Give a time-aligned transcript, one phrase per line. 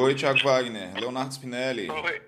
[0.00, 0.94] Oi, Thiago Wagner.
[0.94, 1.90] Leonardo Spinelli.
[1.90, 2.22] Oi.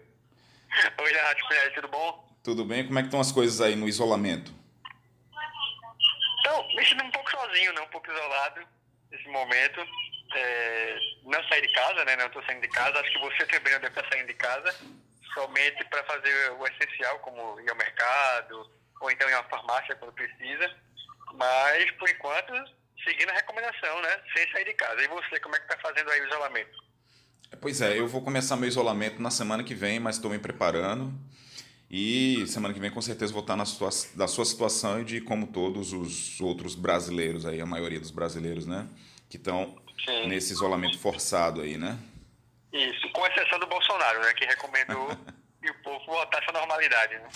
[0.98, 2.38] Oi, Leonardo Spinelli, tudo bom?
[2.44, 2.86] Tudo bem?
[2.86, 4.52] Como é que estão as coisas aí no isolamento?
[6.40, 7.80] Então, me sinto um pouco sozinho, né?
[7.80, 8.60] Um pouco isolado
[9.10, 9.80] nesse momento.
[10.34, 12.14] É, não saí de casa, né?
[12.16, 13.00] Não estou saindo de casa.
[13.00, 14.76] Acho que você também não deve estar saindo de casa.
[15.32, 19.96] Somente para fazer o essencial, como ir ao mercado, ou então ir a uma farmácia
[19.96, 20.76] quando precisa.
[21.32, 22.52] Mas, por enquanto,
[23.02, 24.20] seguindo a recomendação, né?
[24.36, 25.02] Sem sair de casa.
[25.02, 26.81] E você, como é que está fazendo aí o isolamento?
[27.60, 31.12] Pois é, eu vou começar meu isolamento na semana que vem, mas estou me preparando.
[31.90, 35.20] E semana que vem com certeza vou estar na sua, da sua situação e de
[35.20, 38.88] como todos os outros brasileiros aí, a maioria dos brasileiros, né?
[39.28, 39.76] Que estão
[40.26, 41.98] nesse isolamento forçado aí, né?
[42.72, 44.32] Isso, com exceção do Bolsonaro, né?
[44.32, 45.10] Que recomendou
[45.62, 47.28] e o povo voltar essa normalidade, né?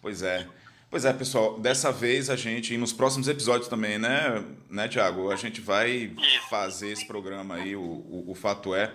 [0.00, 0.46] Pois é.
[0.88, 5.32] Pois é, pessoal, dessa vez a gente, e nos próximos episódios também, né, né Tiago?
[5.32, 6.48] A gente vai Isso.
[6.48, 8.94] fazer esse programa aí, o, o, o fato é,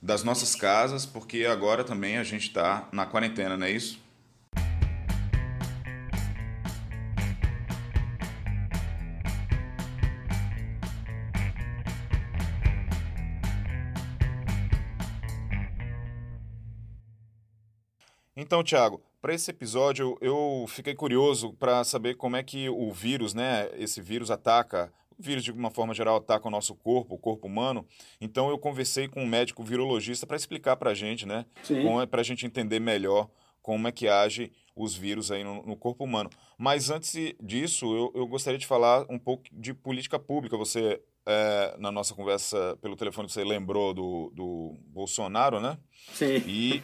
[0.00, 4.00] das nossas casas, porque agora também a gente está na quarentena, não é isso?
[18.40, 23.34] Então, Thiago, para esse episódio eu fiquei curioso para saber como é que o vírus,
[23.34, 27.46] né, esse vírus ataca, vírus de uma forma geral ataca o nosso corpo, o corpo
[27.46, 27.86] humano.
[28.20, 31.44] Então eu conversei com um médico virologista para explicar para a gente, né,
[32.10, 33.28] para a gente entender melhor
[33.60, 36.30] como é que age os vírus aí no, no corpo humano.
[36.56, 40.56] Mas antes disso, eu, eu, gostaria de falar um pouco de política pública.
[40.56, 45.76] Você, é, na nossa conversa pelo telefone, você lembrou do, do Bolsonaro, né?
[46.14, 46.42] Sim.
[46.46, 46.82] E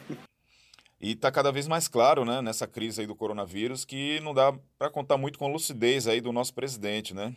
[0.99, 4.53] e está cada vez mais claro, né, nessa crise aí do coronavírus, que não dá
[4.77, 7.35] para contar muito com a lucidez aí do nosso presidente, né?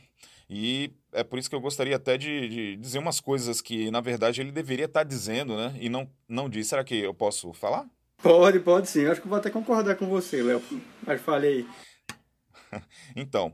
[0.48, 4.00] E é por isso que eu gostaria até de, de dizer umas coisas que, na
[4.00, 5.76] verdade, ele deveria estar tá dizendo, né?
[5.81, 6.69] E não, não diz.
[6.69, 7.86] Será que eu posso falar?
[8.22, 9.03] Pode, pode sim.
[9.03, 10.62] Eu acho que vou até concordar com você, Léo.
[11.06, 11.66] Mas falei.
[13.14, 13.53] então,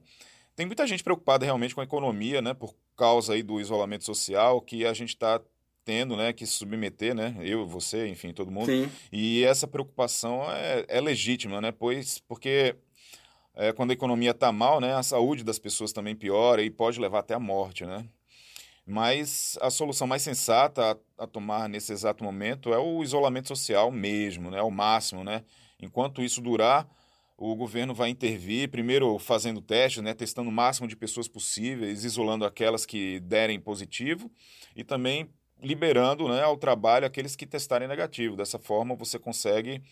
[0.54, 2.54] tem muita gente preocupada realmente com a economia, né?
[2.54, 5.40] Por causa aí do isolamento social, que a gente está
[5.84, 8.66] tendo né, que se submeter, né, eu, você, enfim, todo mundo.
[8.66, 8.90] Sim.
[9.12, 12.74] E essa preocupação é, é legítima, né, pois porque
[13.54, 17.00] é, quando a economia está mal, né, a saúde das pessoas também piora e pode
[17.00, 18.04] levar até a morte, né.
[18.86, 23.90] Mas a solução mais sensata a, a tomar nesse exato momento é o isolamento social
[23.90, 25.44] mesmo, né, o máximo, né.
[25.80, 26.88] Enquanto isso durar,
[27.36, 32.44] o governo vai intervir, primeiro fazendo testes, né, testando o máximo de pessoas possíveis, isolando
[32.44, 34.30] aquelas que derem positivo
[34.76, 35.28] e também
[35.62, 38.36] liberando né, ao trabalho aqueles que testarem negativo.
[38.36, 39.82] Dessa forma, você consegue,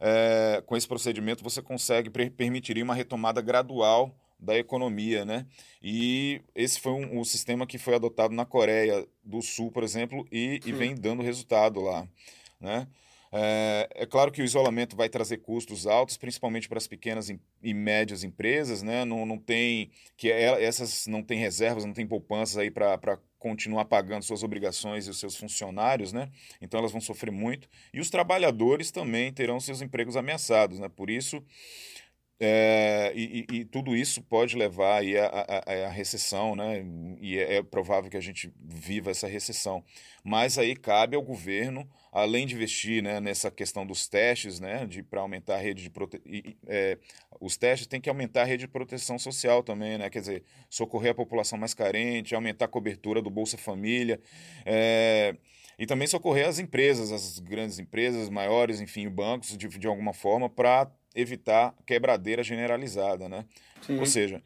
[0.00, 5.46] é, com esse procedimento, você consegue permitir uma retomada gradual da economia, né?
[5.82, 10.26] E esse foi um, um, sistema que foi adotado na Coreia do Sul, por exemplo,
[10.30, 12.06] e, e vem dando resultado lá,
[12.60, 12.86] né?
[13.32, 17.28] É, é, claro que o isolamento vai trazer custos altos, principalmente para as pequenas
[17.62, 19.04] e médias empresas, né?
[19.04, 23.84] Não, não tem que é, essas não têm reservas, não têm poupanças aí para continuar
[23.84, 26.30] pagando suas obrigações e os seus funcionários, né?
[26.60, 27.68] Então elas vão sofrer muito.
[27.92, 30.88] E os trabalhadores também terão seus empregos ameaçados, né?
[30.88, 31.42] Por isso,
[32.38, 36.84] é, e, e, tudo isso pode levar aí a, recessão, né?
[37.18, 39.82] E é, é, provável que a gente viva essa recessão.
[40.22, 44.86] Mas aí cabe ao governo, além de investir né, nessa questão dos testes, né?
[44.86, 46.18] De para aumentar a rede de prote...
[46.66, 46.96] É,
[47.38, 50.08] os testes tem que aumentar a rede de proteção social também, né?
[50.08, 54.18] Quer dizer, socorrer a população mais carente, aumentar a cobertura do Bolsa Família.
[54.64, 55.36] É,
[55.78, 60.48] e também socorrer as empresas, as grandes empresas, maiores, enfim, bancos, de, de alguma forma,
[60.48, 63.44] para evitar quebradeira generalizada, né?
[63.82, 63.98] Sim.
[63.98, 64.42] Ou seja,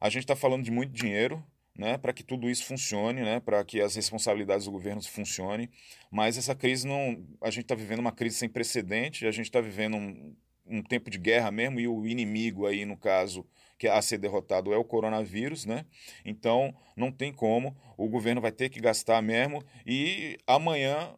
[0.00, 1.40] a gente está falando de muito dinheiro,
[1.76, 5.70] né, para que tudo isso funcione, né, para que as responsabilidades do governo funcionem,
[6.10, 9.60] mas essa crise não, a gente está vivendo uma crise sem precedente, a gente está
[9.60, 10.36] vivendo um,
[10.66, 13.46] um tempo de guerra mesmo e o inimigo aí no caso
[13.78, 15.84] que a ser derrotado é o coronavírus, né?
[16.24, 21.14] Então não tem como, o governo vai ter que gastar mesmo e amanhã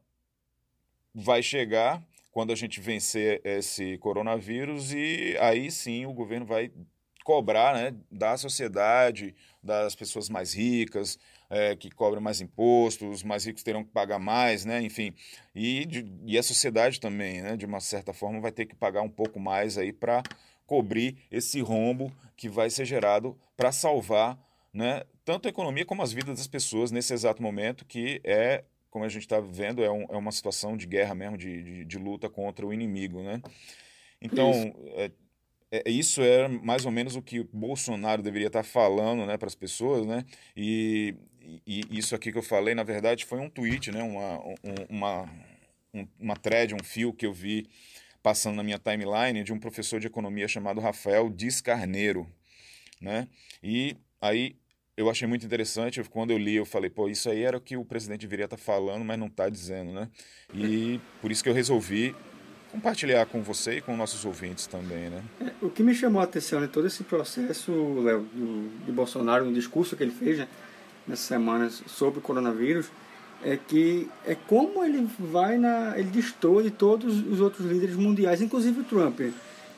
[1.15, 2.03] vai chegar
[2.33, 6.73] quando a gente vencer esse coronavírus e aí sim o governo vai
[7.25, 11.19] cobrar né, da sociedade, das pessoas mais ricas,
[11.51, 15.13] é, que cobram mais impostos, os mais ricos terão que pagar mais, né, enfim.
[15.55, 19.03] E, de, e a sociedade também, né, de uma certa forma, vai ter que pagar
[19.03, 20.23] um pouco mais aí para
[20.67, 24.39] cobrir esse rombo que vai ser gerado para salvar
[24.73, 29.05] né, tanto a economia como as vidas das pessoas nesse exato momento, que é como
[29.05, 31.99] a gente está vendo, é, um, é, uma situação de guerra mesmo, de, de, de,
[31.99, 33.43] luta contra o inimigo, né?
[34.23, 34.53] Então,
[34.95, 35.11] é,
[35.87, 39.55] isso é mais ou menos o que Bolsonaro deveria estar tá falando né, para as
[39.55, 40.25] pessoas, né?
[40.57, 41.15] E,
[41.67, 44.03] e isso aqui que eu falei, na verdade, foi um tweet, né?
[44.03, 44.41] uma,
[44.89, 45.31] uma,
[46.19, 47.67] uma thread, um fio que eu vi
[48.23, 52.27] passando na minha timeline de um professor de economia chamado Rafael Discarneiro.
[53.01, 53.29] Né?
[53.63, 54.57] E aí
[54.97, 57.77] eu achei muito interessante, quando eu li, eu falei, pô, isso aí era o que
[57.77, 60.09] o presidente deveria estar tá falando, mas não está dizendo, né?
[60.55, 62.15] E por isso que eu resolvi
[62.75, 65.23] compartilhar com você e com nossos ouvintes também, né?
[65.41, 67.73] É, o que me chamou a atenção em todo esse processo,
[68.03, 68.27] Léo,
[68.85, 70.49] de Bolsonaro, no discurso que ele fez né,
[71.07, 72.87] nessas semanas sobre o coronavírus,
[73.45, 75.97] é que é como ele vai na.
[75.97, 79.21] ele distou de todos os outros líderes mundiais, inclusive o Trump.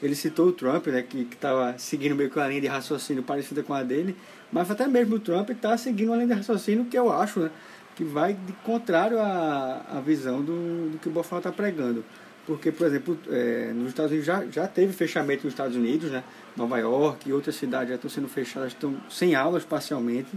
[0.03, 3.63] Ele citou o Trump, né, que estava seguindo meio que uma linha de raciocínio parecida
[3.63, 4.17] com a dele,
[4.51, 7.51] mas até mesmo o Trump está seguindo uma linha de raciocínio que eu acho né,
[7.95, 12.03] que vai de contrário à, à visão do, do que o Bolsonaro está pregando.
[12.47, 16.23] Porque, por exemplo, é, nos Estados Unidos já, já teve fechamento nos Estados Unidos, né?
[16.57, 20.31] Nova York e outras cidades já estão sendo fechadas, estão sem aulas parcialmente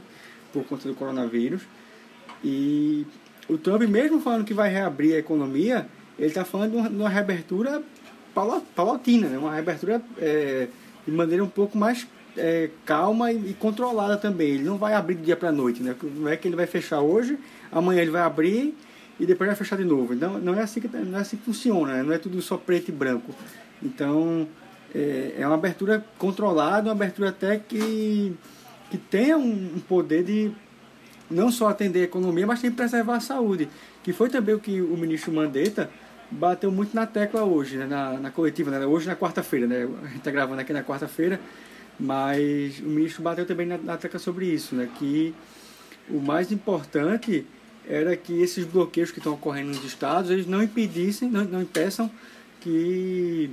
[0.52, 1.62] por conta do coronavírus.
[2.44, 3.06] E
[3.48, 7.84] o Trump, mesmo falando que vai reabrir a economia, ele está falando de uma, reabertura
[8.76, 9.38] paulatina, né?
[9.38, 10.68] uma reabertura é,
[11.06, 14.50] de maneira um pouco mais é, calma e, e, controlada também.
[14.50, 15.96] Ele não vai abrir do dia para a noite, né?
[16.16, 17.38] não é que ele vai fechar hoje,
[17.72, 18.76] amanhã ele vai abrir
[19.20, 20.14] e depois vai fechar de novo.
[20.14, 22.04] Então não é assim que, não é assim que funciona, né?
[22.04, 23.34] não é tudo só preto e branco.
[23.84, 24.48] Então
[24.94, 28.36] é, é uma abertura controlada, uma abertura até que,
[28.90, 30.52] que tenha um, um poder de
[31.30, 33.70] não só atender a economia, mas também preservar a saúde,
[34.04, 35.90] que foi também o que o ministro Mandetta
[36.32, 40.08] bateu muito na tecla hoje, né, na, na coletiva, né, hoje na quarta-feira, né, a
[40.08, 41.40] gente está gravando aqui na quarta-feira,
[42.00, 45.34] mas o ministro bateu também na, na tecla sobre isso, né, que
[46.10, 47.46] o mais importante
[47.90, 52.10] era que esses bloqueios que estão ocorrendo nos estados, eles não impedissem, não, não impeçam
[52.62, 53.50] que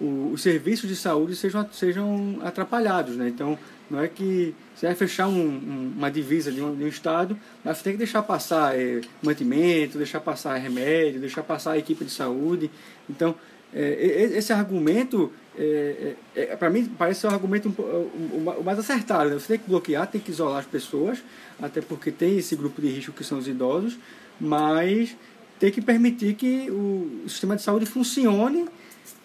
[0.00, 3.58] os serviços de saúde sejam, sejam atrapalhados, né, então
[3.90, 7.38] não é que você vai fechar um, um, uma divisa de um, de um, estado,
[7.64, 12.10] mas tem que deixar passar é, mantimento, deixar passar remédio, deixar passar a equipe de
[12.10, 12.70] saúde.
[13.08, 13.34] Então,
[13.72, 19.30] é, esse argumento, é, é, é para mim, parece ser um argumento o mais acertado.
[19.30, 19.38] Né?
[19.38, 21.22] Você tem que bloquear, tem que isolar as pessoas,
[21.60, 23.98] até porque tem esse grupo de risco que são os idosos,
[24.40, 25.16] mas
[25.58, 28.66] tem que permitir que o sistema de saúde funcione,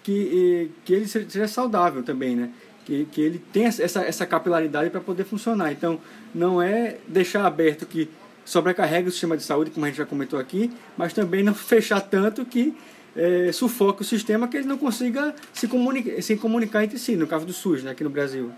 [0.03, 2.49] que, que ele seja saudável também, né?
[2.85, 5.71] que, que ele tem essa, essa capilaridade para poder funcionar.
[5.71, 5.99] Então,
[6.33, 8.09] não é deixar aberto que
[8.43, 12.01] sobrecarrega o sistema de saúde, como a gente já comentou aqui, mas também não fechar
[12.01, 12.75] tanto que
[13.15, 17.27] é, sufoque o sistema que ele não consiga se comunicar, se comunicar entre si, no
[17.27, 18.51] caso do SUS, né, aqui no Brasil.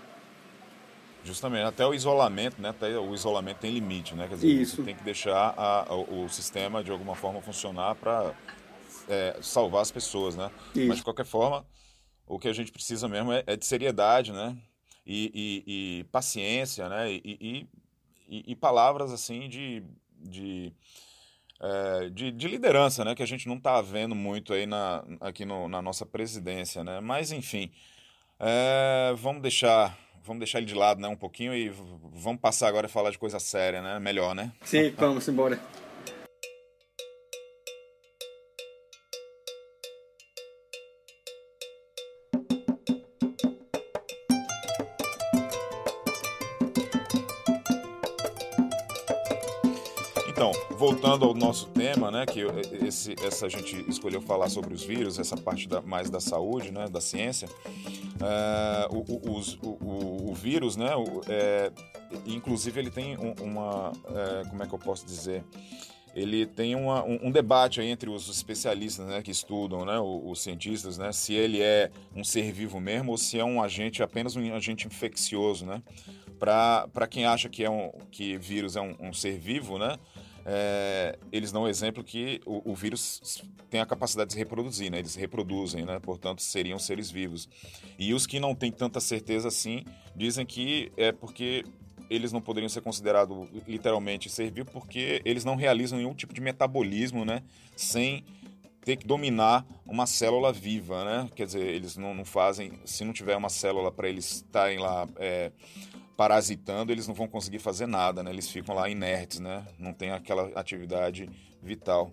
[1.24, 2.68] Justamente, até o isolamento, né?
[2.68, 4.28] Até o isolamento tem limite, né?
[4.28, 4.76] Quer dizer, Isso.
[4.76, 8.34] você tem que deixar a, a, o sistema de alguma forma funcionar para
[9.08, 10.50] é, salvar as pessoas, né?
[10.74, 10.86] Isso.
[10.86, 11.64] Mas de qualquer forma,
[12.26, 14.54] o que a gente precisa mesmo é, é de seriedade, né?
[15.06, 17.10] E, e, e paciência, né?
[17.10, 17.66] E,
[18.28, 19.82] e, palavras assim de,
[20.18, 20.72] de,
[21.64, 23.14] é, de, de, liderança, né?
[23.14, 27.00] Que a gente não está vendo muito aí na, aqui no, na nossa presidência, né?
[27.00, 27.70] Mas enfim,
[28.38, 31.08] é, vamos deixar vamos deixar ele de lado, né?
[31.08, 31.70] Um pouquinho e
[32.12, 33.98] vamos passar agora a falar de coisa séria, né?
[33.98, 34.52] Melhor, né?
[34.62, 35.58] Sim, vamos embora.
[50.84, 52.40] Voltando ao nosso tema, né, que
[52.86, 56.70] esse, essa a gente escolheu falar sobre os vírus, essa parte da, mais da saúde,
[56.70, 57.48] né, da ciência,
[58.20, 60.90] é, o, o, o, o, vírus, né,
[61.26, 61.72] é,
[62.26, 65.42] inclusive ele tem uma, é, como é que eu posso dizer,
[66.14, 70.42] ele tem uma, um, um, debate entre os especialistas né, que estudam, né, os, os,
[70.42, 74.36] cientistas, né, se ele é um ser vivo mesmo ou se é um agente, apenas
[74.36, 75.82] um agente infeccioso, né?
[76.38, 79.96] Para quem acha que, é um, que vírus é um, um ser vivo, né?
[80.44, 84.90] É, eles dão o exemplo que o, o, vírus tem a capacidade de se reproduzir,
[84.90, 84.98] né?
[84.98, 85.98] Eles reproduzem, né?
[85.98, 87.48] Portanto, seriam seres vivos.
[87.98, 89.84] E os que não têm tanta certeza assim,
[90.14, 91.64] dizem que é porque
[92.10, 96.40] eles não poderiam ser considerados literalmente ser vivo porque eles não realizam nenhum tipo de
[96.42, 97.42] metabolismo, né?
[97.74, 98.22] Sem
[98.84, 101.30] ter que dominar uma célula viva, né?
[101.34, 102.72] Quer dizer, eles não, não fazem...
[102.84, 105.08] Se não tiver uma célula para eles estarem lá...
[105.16, 105.50] É,
[106.16, 108.30] parasitando, eles não vão conseguir fazer nada, né?
[108.30, 109.66] Eles ficam lá inertes, né?
[109.78, 111.28] Não tem aquela atividade
[111.62, 112.12] vital.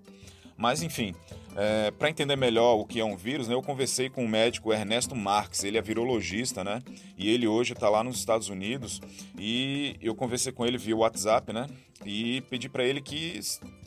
[0.58, 1.16] Mas enfim,
[1.56, 4.72] é, para entender melhor o que é um vírus, né, eu conversei com o médico
[4.72, 6.84] Ernesto Marques, ele é virologista, né?
[7.18, 9.02] E ele hoje está lá nos Estados Unidos
[9.38, 11.68] e eu conversei com ele via WhatsApp, né?
[12.06, 13.40] E pedi para ele que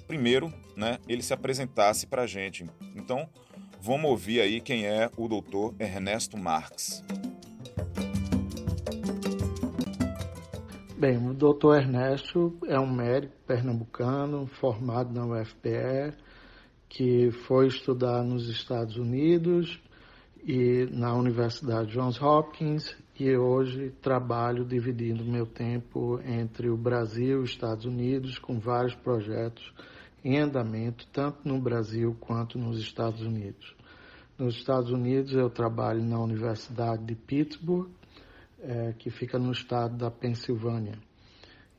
[0.07, 2.67] primeiro, né, ele se apresentasse para a gente.
[2.95, 3.29] Então,
[3.81, 7.03] vamos ouvir aí quem é o doutor Ernesto Marques.
[11.07, 16.15] Bem, o doutor Ernesto é um médico pernambucano formado na UFPE,
[16.89, 19.79] que foi estudar nos Estados Unidos
[20.43, 27.45] e na Universidade Johns Hopkins e hoje trabalho dividindo meu tempo entre o Brasil e
[27.45, 29.75] os Estados Unidos com vários projetos
[30.25, 33.77] em andamento, tanto no Brasil quanto nos Estados Unidos.
[34.39, 37.91] Nos Estados Unidos eu trabalho na Universidade de Pittsburgh,
[38.65, 40.99] é, que fica no estado da Pensilvânia.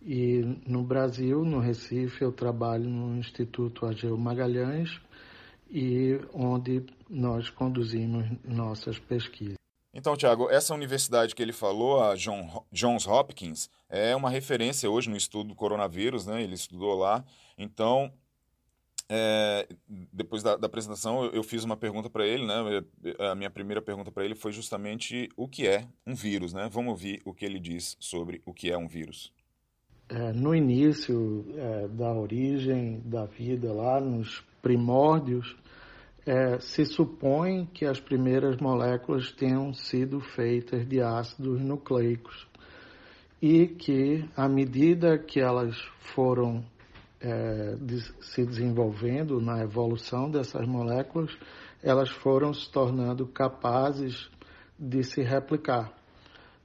[0.02, 5.02] E no Brasil, no Recife, eu trabalho no Instituto Ageu Magalhães,
[5.70, 9.56] e onde nós conduzimos nossas pesquisas.
[9.94, 15.10] Então, Tiago, essa universidade que ele falou, a John, Johns Hopkins, é uma referência hoje
[15.10, 16.44] no estudo do coronavírus, né?
[16.44, 17.24] Ele estudou lá.
[17.58, 18.12] Então,
[19.10, 19.68] é,
[20.12, 22.84] depois da, da, apresentação, eu, eu fiz uma pergunta para ele, né?
[23.20, 26.68] A minha primeira pergunta para ele foi justamente o que é um vírus, né?
[26.72, 29.32] Vamos ouvir o que ele diz sobre o que é um vírus.
[30.10, 35.56] É, no início é, da origem da vida, lá nos primórdios,
[36.26, 42.48] é, se supõe que as primeiras moléculas tenham sido feitas de ácidos nucleicos
[43.40, 46.66] e que, à medida que elas foram
[47.26, 51.36] é, de, se desenvolvendo na evolução dessas moléculas,
[51.82, 54.30] elas foram se tornando capazes
[54.78, 55.92] de se replicar.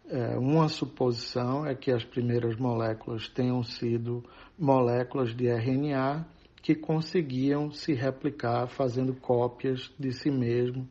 [0.06, 4.22] É, uma suposição é que as primeiras moléculas tenham sido
[4.58, 6.26] moléculas de RNA
[6.62, 10.86] que conseguiam se replicar fazendo cópias de si mesmo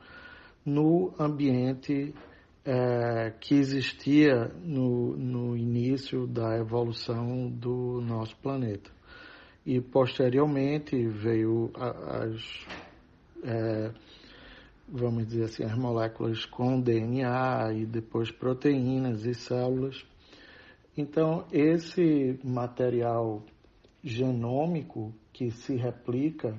[0.66, 2.14] no ambiente
[2.66, 8.99] é, que existia no, no início da evolução do nosso planeta.
[9.70, 12.66] E posteriormente veio as,
[13.44, 13.92] é,
[14.88, 20.04] vamos dizer assim, as moléculas com DNA e depois proteínas e células.
[20.98, 23.44] Então, esse material
[24.04, 26.58] genômico que se replica,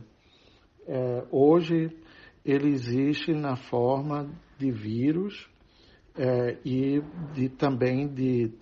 [0.86, 1.90] é, hoje
[2.44, 5.50] ele existe na forma de vírus
[6.16, 7.02] é, e
[7.34, 8.52] de, também de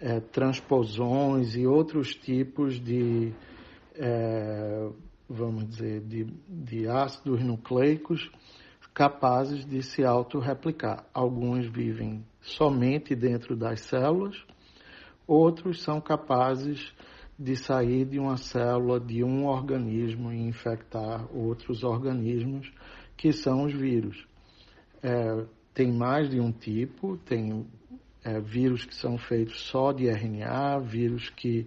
[0.00, 3.32] é, transposões e outros tipos de,
[3.94, 4.88] é,
[5.28, 8.30] vamos dizer, de, de ácidos nucleicos
[8.94, 11.04] capazes de se autorreplicar.
[11.14, 14.36] Alguns vivem somente dentro das células,
[15.26, 16.92] outros são capazes
[17.38, 22.70] de sair de uma célula de um organismo e infectar outros organismos,
[23.16, 24.26] que são os vírus.
[25.02, 25.44] É,
[25.74, 27.66] tem mais de um tipo, tem
[28.22, 31.66] é, vírus que são feitos só de RNA, vírus que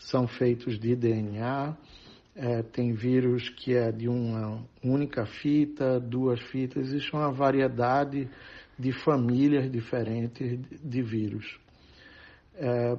[0.00, 1.76] são feitos de DNA,
[2.34, 8.28] é, tem vírus que é de uma única fita, duas fitas, existe uma variedade
[8.78, 11.60] de famílias diferentes de vírus.
[12.54, 12.98] É,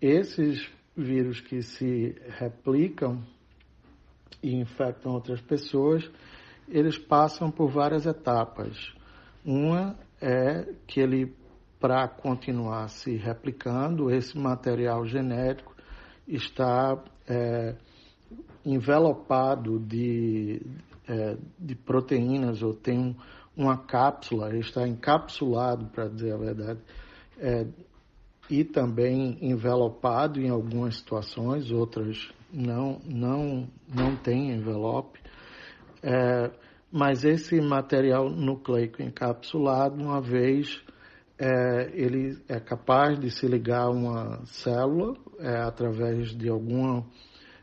[0.00, 3.22] esses vírus que se replicam
[4.42, 6.08] e infectam outras pessoas,
[6.68, 8.76] eles passam por várias etapas.
[9.44, 11.34] Uma é que ele,
[11.80, 15.79] para continuar se replicando, esse material genético
[16.34, 17.74] está é,
[18.64, 20.62] envelopado de,
[21.08, 23.14] é, de proteínas ou tem um,
[23.56, 26.80] uma cápsula, está encapsulado, para dizer a verdade,
[27.38, 27.66] é,
[28.48, 35.20] e também envelopado em algumas situações, outras não, não, não tem envelope.
[36.02, 36.50] É,
[36.90, 40.82] mas esse material nucleico encapsulado, uma vez
[41.38, 47.04] é, ele é capaz de se ligar a uma célula é, através de alguma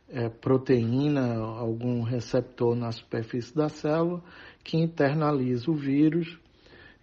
[0.10, 4.22] é, proteína, algum receptor na superfície da célula,
[4.64, 6.40] que internaliza o vírus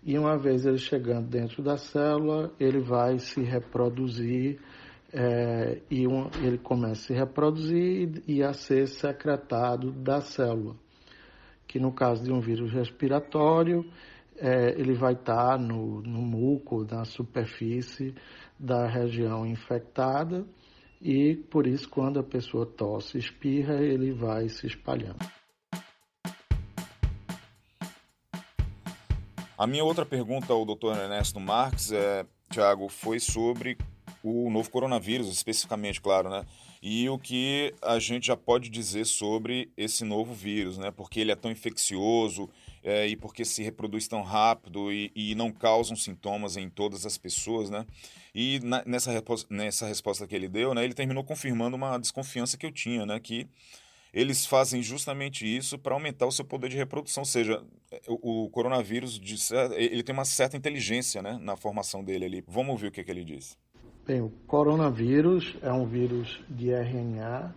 [0.02, 4.60] e uma vez ele chegando dentro da célula, ele vai se reproduzir
[5.12, 10.74] é, e um, ele começa a se reproduzir e, a ser secretado da célula.
[11.66, 13.84] Que no caso de um vírus respiratório,
[14.36, 18.14] é, ele vai estar no, no muco, na superfície
[18.58, 20.44] da região infectada
[21.04, 25.18] e por isso quando a pessoa tosse, espirra, ele vai se espalhando.
[29.58, 30.96] A minha outra pergunta ao Dr.
[30.96, 33.76] Ernesto Marques, é, Tiago, foi sobre
[34.22, 36.46] o novo coronavírus, especificamente, claro, né?
[36.82, 40.90] E o que a gente já pode dizer sobre esse novo vírus, né?
[40.90, 42.48] Porque ele é tão infeccioso
[42.84, 47.16] é, e porque se reproduz tão rápido e, e, não causam sintomas em todas as
[47.16, 47.86] pessoas, né?
[48.34, 49.10] E na, nessa,
[49.48, 50.84] nessa resposta que ele deu, né?
[50.84, 53.18] Ele terminou confirmando uma desconfiança que eu tinha, né?
[53.18, 53.48] Que
[54.12, 57.22] eles fazem justamente isso para aumentar o seu poder de reprodução.
[57.22, 57.64] Ou seja,
[58.06, 59.18] o, o coronavírus
[59.72, 62.44] ele tem uma certa inteligência né, na formação dele ali.
[62.46, 63.58] Vamos ouvir o que, que ele diz.
[64.06, 67.54] Bem, o coronavírus é um vírus de RNA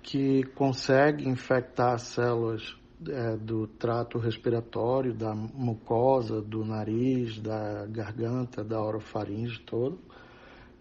[0.00, 2.76] que consegue infectar células
[3.08, 9.98] é, do trato respiratório, da mucosa, do nariz, da garganta, da orofaringe todo.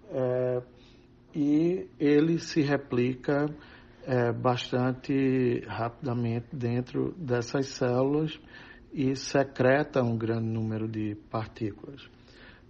[0.10, 0.62] É,
[1.36, 3.46] e ele se replica
[4.05, 8.39] é, bastante rapidamente dentro dessas células
[8.93, 12.08] e secreta um grande número de partículas.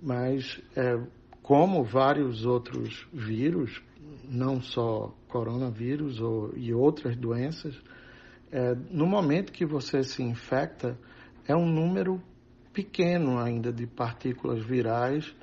[0.01, 0.97] Mas é,
[1.41, 3.81] como vários outros vírus,
[4.23, 7.75] não só coronavírus ou, e outras doenças,
[8.53, 10.95] é, no momento que você se infecta,
[11.47, 12.21] é um número
[12.71, 15.35] pequeno ainda de partículas virais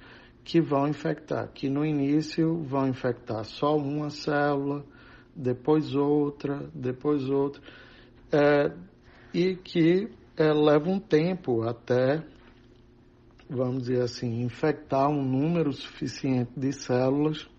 [0.45, 4.85] que vão infectar, que no início vão infectar só uma célula,
[5.35, 7.61] depois outra, depois outra,
[8.31, 8.73] é,
[9.35, 12.25] e que é, leva um tempo até
[13.51, 17.51] vamos dizer assim, infectar um número suficiente de células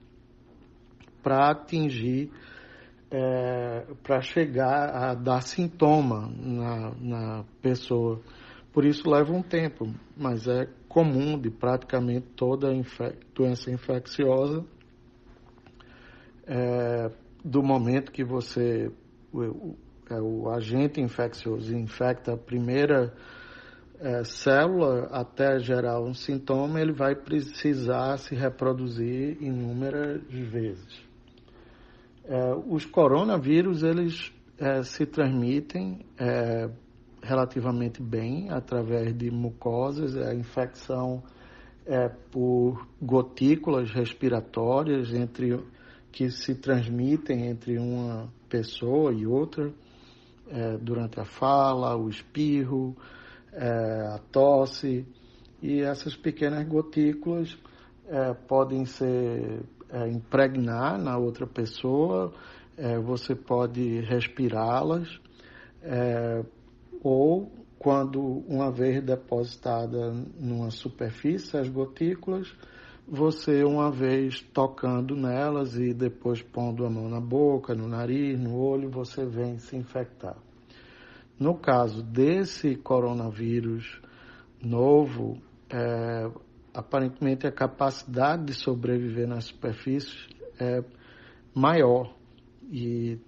[1.22, 2.32] para atingir,
[3.12, 8.22] é, para chegar a dar sintoma na, na pessoa.
[8.72, 14.64] Por isso leva um tempo, mas é comum de praticamente toda infec doença infecciosa,
[16.48, 17.12] é,
[17.44, 18.90] do momento que você,
[19.34, 19.78] o, o,
[20.10, 23.14] é, o agente infeccioso infecta a primeira
[24.00, 31.11] é, célula, até gerar um sintoma, ele vai precisar se reproduzir inúmeras vezes.
[32.32, 36.70] É, os coronavírus, eles é, se transmitem é,
[37.22, 41.22] relativamente bem através de mucosas, a infecção
[41.86, 45.60] é por gotículas respiratórias entre
[46.10, 49.70] que se transmitem entre uma pessoa e outra
[50.50, 52.96] é, durante a fala, o espirro,
[53.52, 55.06] é, a tosse,
[55.62, 57.58] e essas pequenas gotículas
[58.08, 62.34] é, podem ser é, impregnar na outra pessoa,
[62.78, 65.20] é, você pode respirá-las,
[65.84, 66.44] é,
[67.04, 72.56] ou quando uma vez depositada numa superfície as gotículas,
[73.08, 78.56] você uma vez tocando nelas e depois pondo a mão na boca, no nariz, no
[78.56, 80.38] olho, você vem se infectar.
[81.40, 84.00] No caso desse coronavírus
[84.64, 86.30] novo, é,
[86.74, 90.28] aparentemente a capacidade de sobreviver nas superfícies
[90.60, 90.84] é
[91.54, 92.14] maior
[92.72, 93.20] e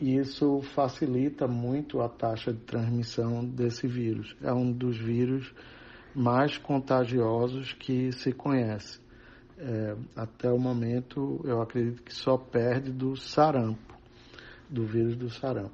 [0.00, 4.36] isso facilita muito a taxa de transmissão desse vírus.
[4.42, 5.52] É um dos vírus
[6.14, 9.00] mais contagiosos que se conhece.
[9.56, 13.96] É, até o momento, eu acredito que só perde do sarampo,
[14.70, 15.72] do vírus do sarampo.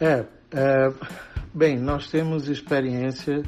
[0.00, 3.44] É, é, bem, nós temos experiência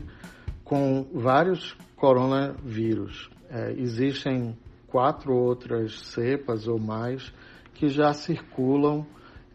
[0.63, 3.29] com vários coronavírus.
[3.51, 7.33] É, existem quatro outras cepas ou mais
[7.75, 9.05] que já circulam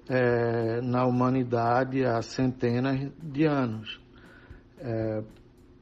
[0.10, 4.02] é, na humanidade há centenas de anos
[4.80, 5.24] é,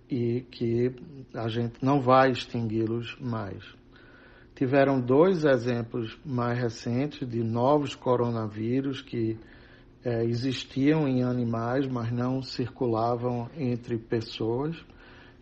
[0.07, 0.95] e que
[1.33, 3.63] a gente não vai extingui-los mais.
[4.53, 9.39] Tiveram dois exemplos mais recentes de novos coronavírus que
[10.03, 14.75] é, existiam em animais, mas não circulavam entre pessoas,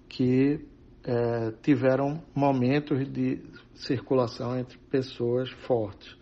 [0.09, 0.65] que
[1.03, 3.41] é, tiveram momentos de
[3.75, 6.15] circulação entre pessoas fortes,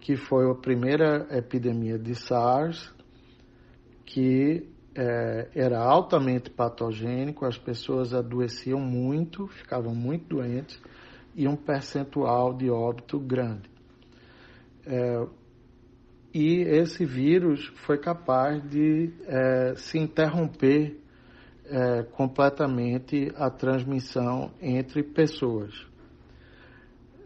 [0.00, 2.92] que foi a primeira epidemia de SARS,
[4.04, 10.80] que é, era altamente patogênico, as pessoas adoeciam muito, ficavam muito doentes,
[11.34, 13.68] e um percentual de óbito grande.
[14.86, 15.26] É,
[16.38, 21.00] e esse vírus foi capaz de é, se interromper
[21.64, 25.72] é, completamente a transmissão entre pessoas.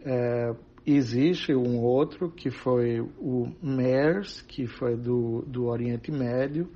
[0.05, 6.71] É, existe um outro que foi o MERS, que foi do, do Oriente Médio,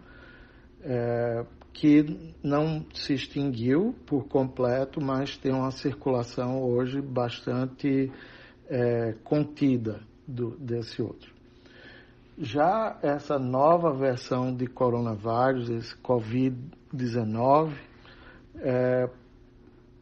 [0.81, 8.11] é, que não se extinguiu por completo, mas tem uma circulação hoje bastante
[8.67, 11.34] é, contida do, desse outro.
[12.37, 17.73] Já essa nova versão de coronavírus, esse Covid-19,
[18.57, 19.09] é,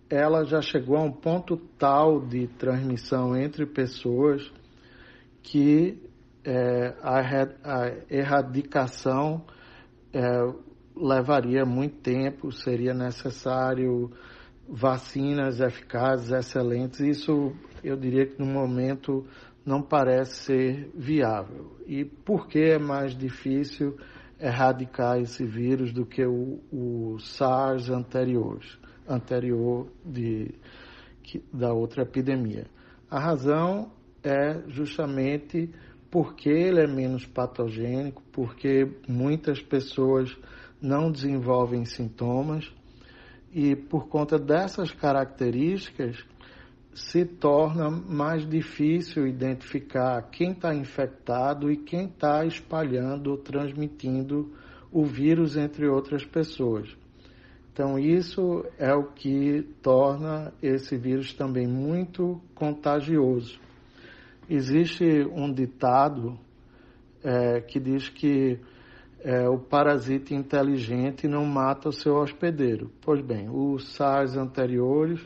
[0.09, 4.51] ela já chegou a um ponto tal de transmissão entre pessoas
[5.43, 6.01] que
[6.43, 9.45] é, a, a, erradicação
[10.11, 10.21] é,
[10.95, 14.11] levaria muito tempo, seria necessário
[14.67, 16.99] vacinas eficazes, excelentes.
[16.99, 19.25] Isso eu diria que no momento
[19.65, 21.77] não parece ser viável.
[21.85, 23.97] E por que é mais difícil
[24.39, 30.53] erradicar esse vírus do que o, o SARS anteriores, anterior de,
[31.51, 32.65] da outra epidemia.
[33.09, 35.69] A razão é justamente
[36.11, 40.37] porque ele é menos patogênico, porque muitas pessoas
[40.81, 42.71] não desenvolvem sintomas
[43.51, 46.23] e por conta dessas características
[46.93, 54.53] se torna mais difícil identificar quem está infectado e quem está espalhando ou transmitindo
[54.91, 56.95] o vírus entre outras pessoas.
[57.71, 63.59] Então, isso é o que torna esse vírus também muito contagioso.
[64.47, 66.37] Existe um ditado
[67.23, 68.59] é, que diz que
[69.21, 72.91] é, o parasita inteligente não mata o seu hospedeiro.
[73.01, 75.19] Pois bem, o SARS anteriores,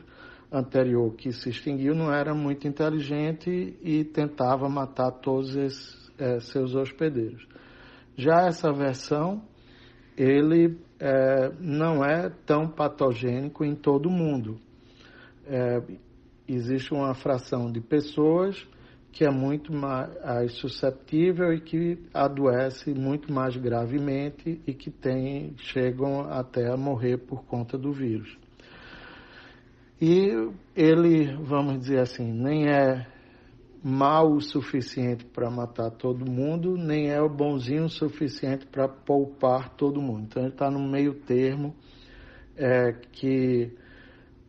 [0.51, 6.73] anterior que se extinguiu não era muito inteligente e tentava matar todos esses é, seus
[6.75, 7.47] hospedeiros.
[8.15, 9.43] Já essa versão,
[10.17, 14.59] ele é, não é tão patogênico em todo o mundo.
[15.45, 15.81] É,
[16.47, 18.67] existe uma fração de pessoas
[19.11, 26.21] que é muito mais susceptível e que adoece muito mais gravemente e que tem, chegam
[26.21, 28.37] até a morrer por conta do vírus.
[29.99, 33.07] E ele, vamos dizer assim, nem é
[33.83, 39.69] mal o suficiente para matar todo mundo, nem é o bonzinho o suficiente para poupar
[39.75, 40.25] todo mundo.
[40.25, 41.75] Então ele está no meio termo
[42.55, 43.71] é, que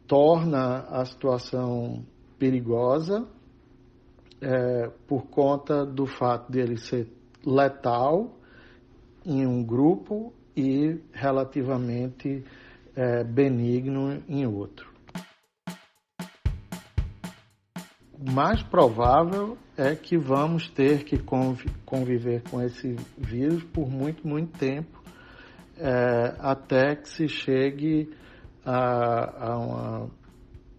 [0.07, 2.05] torna a situação
[2.39, 3.27] perigosa
[4.41, 7.09] é, por conta do fato dele ser
[7.45, 8.37] letal
[9.25, 12.45] em um grupo e relativamente
[12.97, 14.88] é, benigno em outro.
[18.21, 21.19] Mais provável é que vamos ter que
[21.85, 25.01] conviver com esse vírus por muito, muito tempo,
[25.77, 28.11] é, até que se chegue
[28.65, 30.11] a, a, uma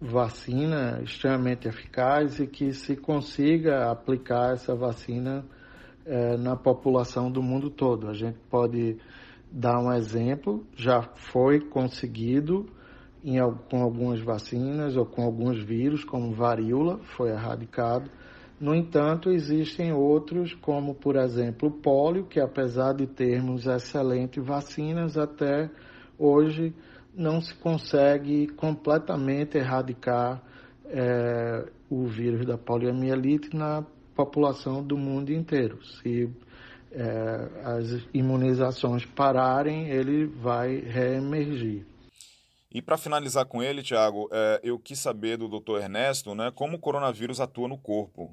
[0.00, 5.44] vacina extremamente eficaz e que se consiga aplicar essa vacina
[6.04, 8.08] é, na população do mundo todo.
[8.08, 8.98] A gente pode
[9.50, 12.66] dar um exemplo, já foi conseguido
[13.24, 13.38] em,
[13.70, 18.10] com algumas vacinas ou com alguns vírus, como varíola, foi erradicado.
[18.60, 25.16] No entanto, existem outros, como por exemplo o pólio, que apesar de termos excelentes vacinas,
[25.16, 25.70] até
[26.18, 26.74] hoje
[27.14, 30.42] não se consegue completamente erradicar
[30.86, 35.78] é, o vírus da poliomielite na população do mundo inteiro.
[35.82, 36.30] Se
[36.92, 41.86] é, as imunizações pararem, ele vai reemergir.
[42.72, 45.82] E para finalizar com ele, Tiago, é, eu quis saber do Dr.
[45.82, 48.32] Ernesto, né, como o coronavírus atua no corpo.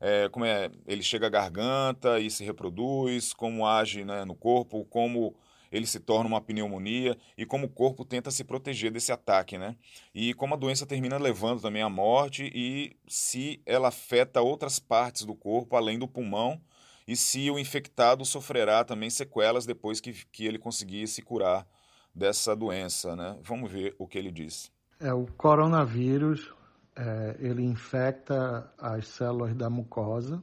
[0.00, 4.84] É, como é, ele chega à garganta e se reproduz, como age né, no corpo,
[4.86, 5.36] como
[5.70, 9.76] ele se torna uma pneumonia e como o corpo tenta se proteger desse ataque, né?
[10.12, 15.24] E como a doença termina levando também à morte e se ela afeta outras partes
[15.24, 16.60] do corpo além do pulmão
[17.06, 21.66] e se o infectado sofrerá também sequelas depois que, que ele conseguir se curar
[22.14, 23.38] dessa doença, né?
[23.42, 24.70] Vamos ver o que ele diz.
[24.98, 26.52] É, o coronavírus,
[26.96, 30.42] é, ele infecta as células da mucosa.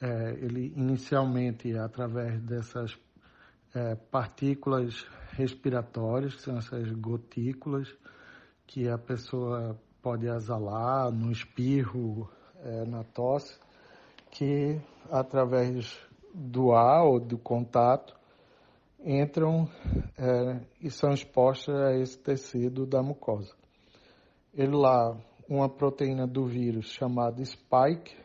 [0.00, 2.98] É, ele inicialmente, através dessas
[3.74, 7.88] é, partículas respiratórias, que são essas gotículas,
[8.66, 12.30] que a pessoa pode exalar no espirro,
[12.62, 13.58] é, na tosse,
[14.30, 15.98] que através
[16.34, 18.14] do ar ou do contato
[19.04, 19.68] entram
[20.16, 23.54] é, e são expostas a esse tecido da mucosa.
[24.54, 25.16] Ele lá,
[25.48, 28.16] uma proteína do vírus chamada spike,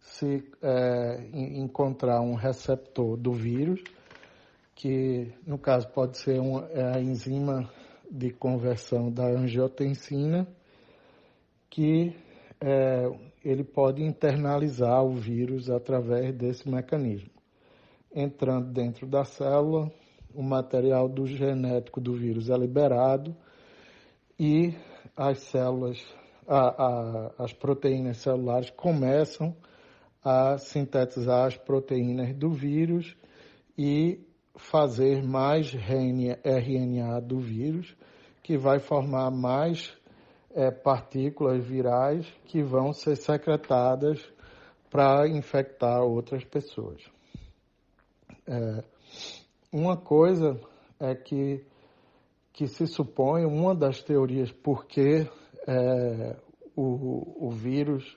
[0.00, 3.82] se é, encontrar um receptor do vírus,
[4.74, 7.70] que no caso pode ser uma, é a enzima
[8.10, 10.46] de conversão da angiotensina,
[11.68, 12.14] que
[12.60, 13.10] é,
[13.44, 17.33] ele pode internalizar o vírus através desse mecanismo
[18.14, 19.90] entrando dentro da célula,
[20.34, 23.34] o material do genético do vírus é liberado
[24.38, 24.74] e
[25.16, 26.04] as células,
[26.46, 29.54] a, a, as proteínas celulares começam
[30.22, 33.16] a sintetizar as proteínas do vírus
[33.76, 34.20] e
[34.56, 37.94] fazer mais RNA do vírus,
[38.42, 39.92] que vai formar mais
[40.54, 44.20] é, partículas virais que vão ser secretadas
[44.88, 47.13] para infectar outras pessoas.
[48.46, 48.84] É,
[49.72, 50.60] uma coisa
[51.00, 51.64] é que,
[52.52, 55.28] que se supõe, uma das teorias por que
[55.66, 56.36] é,
[56.76, 58.16] o, o vírus,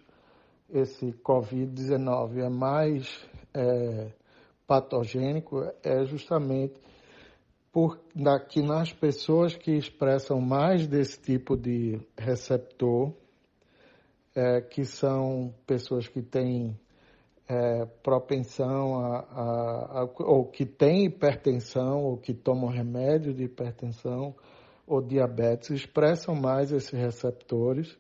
[0.70, 4.12] esse Covid-19, é mais é,
[4.68, 6.80] patogênico é justamente
[7.72, 13.14] por, na, que nas pessoas que expressam mais desse tipo de receptor,
[14.36, 16.78] é, que são pessoas que têm
[17.48, 24.36] é, propensão a, a, a, ou que têm hipertensão, ou que tomam remédio de hipertensão
[24.86, 27.98] ou diabetes, expressam mais esses receptores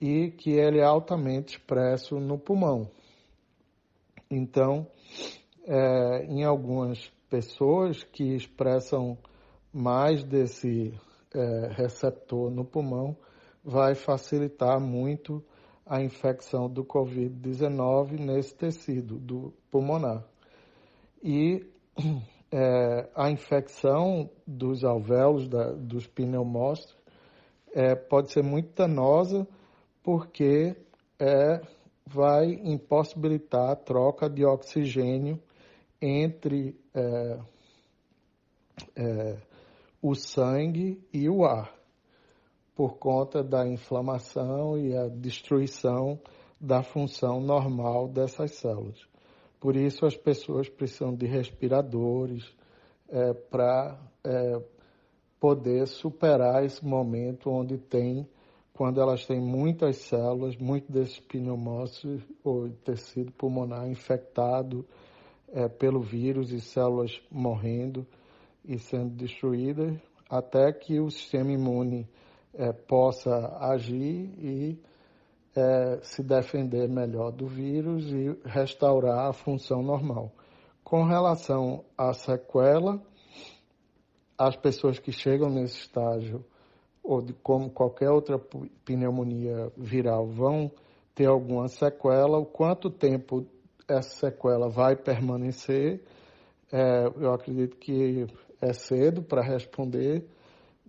[0.00, 2.90] e que ele é altamente expresso no pulmão.
[4.30, 4.86] Então,
[5.66, 9.18] é, em algumas pessoas que expressam
[9.72, 10.94] mais desse
[11.34, 13.16] é, receptor no pulmão,
[13.64, 15.44] vai facilitar muito
[15.88, 20.24] a infecção do Covid-19 nesse tecido do pulmonar.
[21.22, 21.64] E
[22.52, 26.96] é, a infecção dos alvéolos, da, dos pneumócitos,
[27.74, 29.46] é, pode ser muito danosa
[30.02, 30.76] porque
[31.18, 31.60] é,
[32.06, 35.40] vai impossibilitar a troca de oxigênio
[36.00, 37.38] entre é,
[38.96, 39.36] é,
[40.00, 41.74] o sangue e o ar,
[42.78, 46.16] por conta da inflamação e a destruição
[46.60, 49.04] da função normal dessas células.
[49.58, 52.44] Por isso, as pessoas precisam de respiradores
[53.08, 54.62] é, para é,
[55.40, 58.24] poder superar esse momento onde tem
[58.72, 64.86] quando elas têm muitas células, muito desses pneumócitos ou tecido pulmonar infectado
[65.48, 68.06] é, pelo vírus e células morrendo
[68.64, 69.98] e sendo destruídas,
[70.30, 72.08] até que o sistema imune
[72.58, 74.78] é, possa agir e
[75.56, 80.32] é, se defender melhor do vírus e restaurar a função normal.
[80.82, 83.00] Com relação à sequela,
[84.36, 86.44] as pessoas que chegam nesse estágio
[87.02, 88.38] ou de como qualquer outra
[88.84, 90.70] pneumonia viral vão
[91.14, 93.46] ter alguma sequela, o quanto tempo
[93.88, 96.02] essa sequela vai permanecer,
[96.70, 98.26] é, eu acredito que
[98.60, 100.24] é cedo para responder,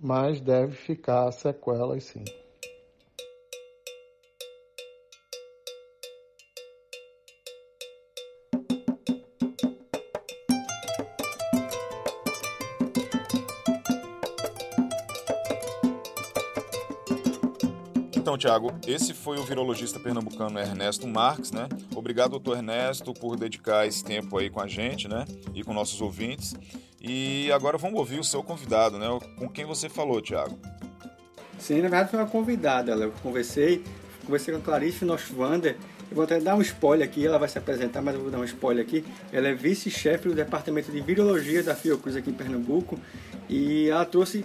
[0.01, 2.23] mas deve ficar sequelas sim.
[18.15, 21.67] Então, Tiago, esse foi o virologista pernambucano Ernesto Marques, né?
[21.95, 25.25] Obrigado, doutor Ernesto, por dedicar esse tempo aí com a gente, né?
[25.55, 26.53] E com nossos ouvintes.
[27.01, 29.07] E agora vamos ouvir o seu convidado, né?
[29.37, 30.59] Com quem você falou, Tiago?
[31.57, 33.83] Sim, na verdade foi uma convidada, eu conversei,
[34.25, 35.75] conversei com a Clarice Noschwander,
[36.09, 38.39] eu vou até dar um spoiler aqui, ela vai se apresentar, mas eu vou dar
[38.39, 39.05] um spoiler aqui.
[39.31, 42.97] Ela é vice-chefe do Departamento de Virologia da Fiocruz aqui em Pernambuco
[43.47, 44.43] e ela trouxe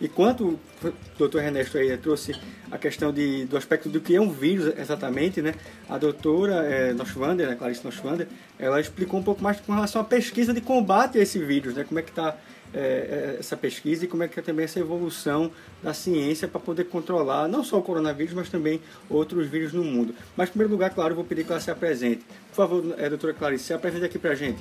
[0.00, 2.34] Enquanto o doutor Ernesto aí trouxe
[2.70, 5.54] a questão de, do aspecto do que é um vírus exatamente, né?
[5.88, 8.26] A doutora é, Noschwander, né, Clarice Noschwander,
[8.58, 11.84] ela explicou um pouco mais com relação à pesquisa de combate a esse vírus, né?
[11.84, 12.36] Como é que está
[12.72, 15.50] é, é, essa pesquisa e como é que é também essa evolução
[15.82, 20.14] da ciência para poder controlar não só o coronavírus, mas também outros vírus no mundo.
[20.36, 22.24] Mas, em primeiro lugar, claro, vou pedir que ela se apresente.
[22.50, 24.60] Por favor, é, doutora Clarice, se apresente aqui para a gente.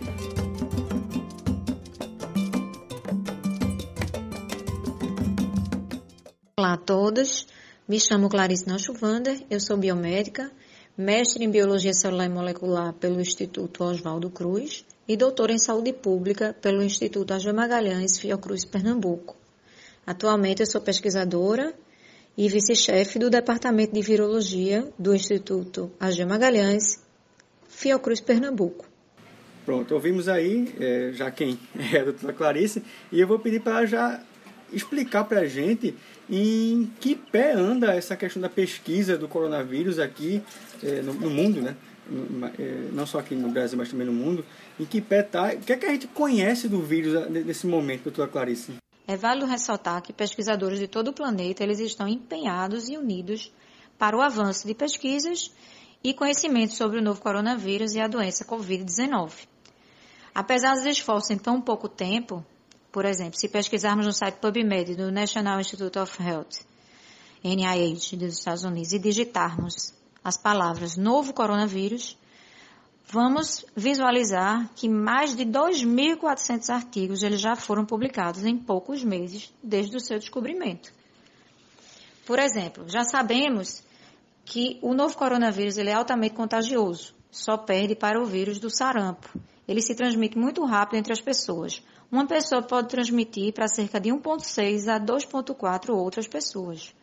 [6.59, 7.47] Olá a todos,
[7.87, 10.51] me chamo Clarice Nochuvander, eu sou biomédica,
[10.97, 16.53] mestre em Biologia Celular e Molecular pelo Instituto Oswaldo Cruz e doutora em Saúde Pública
[16.61, 19.37] pelo Instituto Agio Magalhães Fiocruz Pernambuco.
[20.05, 21.73] Atualmente eu sou pesquisadora
[22.37, 27.01] e vice-chefe do Departamento de Virologia do Instituto Agio Magalhães
[27.69, 28.85] Fiocruz Pernambuco.
[29.65, 31.57] Pronto, ouvimos aí é, já quem
[31.93, 34.21] é a doutora Clarice e eu vou pedir para já
[34.73, 35.95] explicar para a gente
[36.29, 40.41] em que pé anda essa questão da pesquisa do coronavírus aqui
[40.83, 41.75] é, no, no, mundo, né?
[42.57, 44.45] É, não só aqui no Brasil, mas também no mundo.
[44.79, 45.53] Em que pé está?
[45.53, 48.73] O que é que a gente conhece do vírus nesse momento, doutora Clarice?
[49.07, 53.51] É válido ressaltar que pesquisadores de todo o planeta eles estão empenhados e unidos
[53.97, 55.51] para o avanço de pesquisas
[56.03, 59.47] e conhecimentos sobre o novo coronavírus e a doença Covid-19.
[60.33, 62.45] Apesar dos esforços em tão pouco tempo,
[62.91, 66.65] por exemplo, se pesquisarmos no site PubMed do National Institute of Health,
[67.43, 72.17] NIH dos Estados Unidos, e digitarmos as palavras novo coronavírus,
[73.11, 79.95] vamos visualizar que mais de 2.400 artigos eles já foram publicados em poucos meses desde
[79.95, 80.91] o seu descobrimento.
[82.25, 83.83] Por exemplo, já sabemos
[84.45, 89.29] que o novo coronavírus ele é altamente contagioso, só perde para o vírus do sarampo.
[89.67, 91.83] Ele se transmite muito rápido entre as pessoas.
[92.11, 96.93] Uma pessoa pode transmitir para cerca de 1,6 a 2,4 outras pessoas.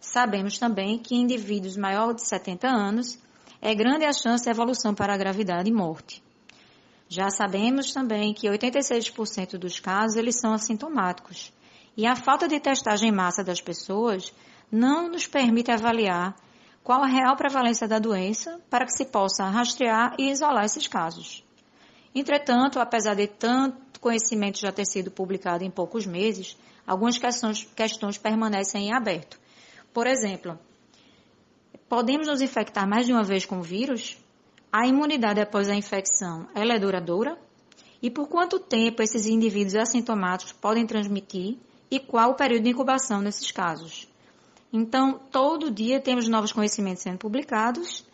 [0.00, 3.18] Sabemos também que em indivíduos maiores de 70 anos
[3.60, 6.22] é grande a chance de evolução para a gravidade e morte.
[7.08, 11.52] Já sabemos também que 86% dos casos eles são assintomáticos.
[11.96, 14.32] E a falta de testagem em massa das pessoas
[14.70, 16.34] não nos permite avaliar
[16.82, 21.44] qual a real prevalência da doença para que se possa rastrear e isolar esses casos.
[22.14, 28.18] Entretanto, apesar de tanto conhecimento já ter sido publicado em poucos meses, algumas questões, questões
[28.18, 29.38] permanecem em aberto.
[29.94, 30.58] Por exemplo,
[31.88, 34.18] podemos nos infectar mais de uma vez com o vírus?
[34.72, 37.38] A imunidade após a infecção, ela é duradoura?
[38.02, 41.56] E por quanto tempo esses indivíduos assintomáticos podem transmitir?
[41.88, 44.08] E qual o período de incubação nesses casos?
[44.72, 48.04] Então, todo dia temos novos conhecimentos sendo publicados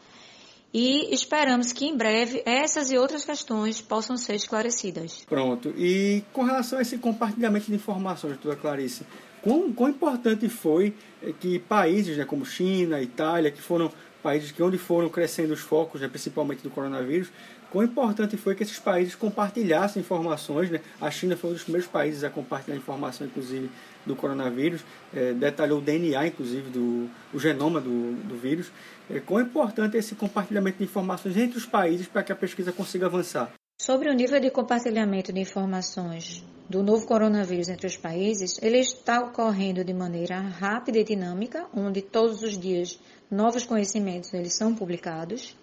[0.73, 5.25] e esperamos que em breve essas e outras questões possam ser esclarecidas.
[5.29, 5.73] Pronto.
[5.77, 9.07] E com relação a esse compartilhamento de informações, doutora Clarice,
[9.43, 10.95] quão, quão importante foi
[11.41, 13.91] que países né, como China, Itália, que foram
[14.23, 17.29] países que onde foram crescendo os focos, né, principalmente do coronavírus,
[17.71, 20.71] quão importante foi que esses países compartilhassem informações.
[20.71, 20.81] Né?
[21.01, 23.71] A China foi um dos primeiros países a compartilhar informação, inclusive,
[24.07, 24.83] do coronavírus,
[25.15, 28.71] é, detalhou o DNA, inclusive, do o genoma do, do vírus.
[29.11, 32.73] É, quão importante é esse compartilhamento de informações entre os países para que a pesquisa
[32.73, 33.53] consiga avançar?
[33.81, 39.21] Sobre o nível de compartilhamento de informações do novo coronavírus entre os países, ele está
[39.21, 42.99] ocorrendo de maneira rápida e dinâmica, onde todos os dias
[43.31, 45.57] novos conhecimentos eles são publicados.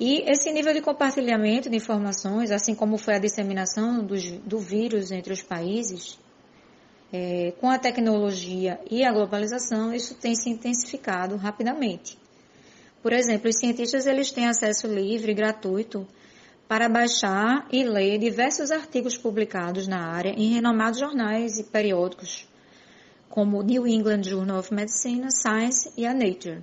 [0.00, 5.10] E esse nível de compartilhamento de informações, assim como foi a disseminação do, do vírus
[5.10, 6.18] entre os países,
[7.12, 12.16] é, com a tecnologia e a globalização, isso tem se intensificado rapidamente.
[13.02, 16.06] Por exemplo, os cientistas eles têm acesso livre e gratuito
[16.68, 22.46] para baixar e ler diversos artigos publicados na área em renomados jornais e periódicos,
[23.28, 26.62] como New England Journal of Medicine, Science e a Nature.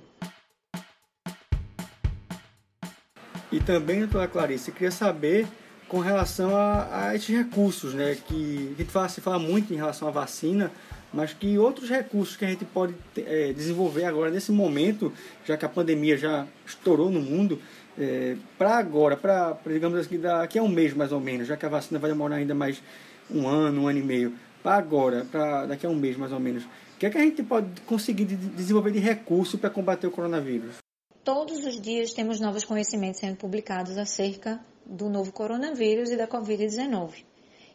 [3.56, 5.46] E também, doutora Clarice, queria saber
[5.88, 8.14] com relação a, a esses recursos, né?
[8.28, 10.70] Que fala, se fala muito em relação à vacina,
[11.10, 15.10] mas que outros recursos que a gente pode é, desenvolver agora nesse momento,
[15.46, 17.58] já que a pandemia já estourou no mundo,
[17.98, 21.64] é, para agora, para digamos assim, daqui a um mês mais ou menos, já que
[21.64, 22.82] a vacina vai demorar ainda mais
[23.30, 26.38] um ano, um ano e meio, para agora, para daqui a um mês mais ou
[26.40, 30.06] menos, o que é que a gente pode conseguir de desenvolver de recurso para combater
[30.06, 30.85] o coronavírus?
[31.26, 37.24] Todos os dias temos novos conhecimentos sendo publicados acerca do novo coronavírus e da Covid-19.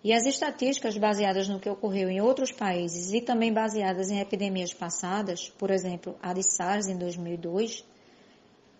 [0.01, 4.73] E as estatísticas baseadas no que ocorreu em outros países e também baseadas em epidemias
[4.73, 7.85] passadas, por exemplo, a de SARS em 2002,